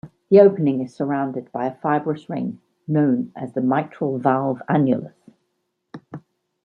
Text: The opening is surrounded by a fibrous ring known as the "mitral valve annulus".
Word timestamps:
The 0.31 0.39
opening 0.41 0.81
is 0.81 0.91
surrounded 0.95 1.51
by 1.51 1.67
a 1.67 1.75
fibrous 1.75 2.27
ring 2.27 2.59
known 2.87 3.31
as 3.35 3.53
the 3.53 3.61
"mitral 3.61 4.17
valve 4.17 4.59
annulus". 4.67 5.13